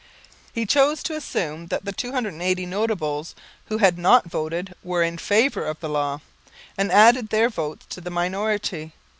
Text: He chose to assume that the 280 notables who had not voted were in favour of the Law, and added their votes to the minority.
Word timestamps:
He 0.51 0.65
chose 0.65 1.03
to 1.03 1.15
assume 1.15 1.67
that 1.67 1.85
the 1.85 1.91
280 1.91 2.65
notables 2.65 3.35
who 3.65 3.77
had 3.77 3.99
not 3.99 4.25
voted 4.25 4.73
were 4.83 5.03
in 5.03 5.19
favour 5.19 5.63
of 5.67 5.79
the 5.79 5.89
Law, 5.89 6.21
and 6.75 6.91
added 6.91 7.29
their 7.29 7.49
votes 7.49 7.85
to 7.91 8.01
the 8.01 8.09
minority. 8.09 8.93